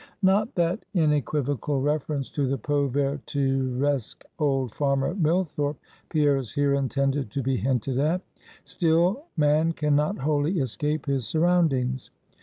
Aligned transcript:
Not 0.23 0.55
that 0.55 0.83
in 0.95 1.13
equivocal 1.13 1.79
reference 1.79 2.31
to 2.31 2.47
the 2.47 2.57
povertiresque 2.57 4.25
old 4.39 4.73
farmer 4.73 5.13
Millthorpe, 5.13 5.77
Pierre 6.09 6.37
is 6.37 6.53
here 6.53 6.73
intended 6.73 7.29
to 7.29 7.43
be 7.43 7.57
hinted 7.57 7.99
at. 7.99 8.21
Still, 8.63 9.25
man 9.37 9.73
can 9.73 9.95
not 9.95 10.17
wholly 10.17 10.57
escape 10.57 11.05
his 11.05 11.27
surroundings. 11.27 12.09